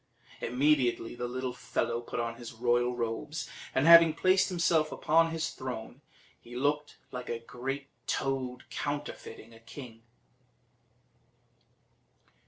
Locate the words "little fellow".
1.27-2.01